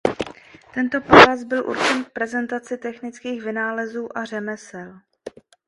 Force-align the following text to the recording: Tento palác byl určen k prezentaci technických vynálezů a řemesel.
Tento 0.73 1.01
palác 1.01 1.43
byl 1.43 1.69
určen 1.69 2.03
k 2.03 2.09
prezentaci 2.09 2.77
technických 2.77 3.43
vynálezů 3.43 4.17
a 4.17 4.25
řemesel. 4.25 4.99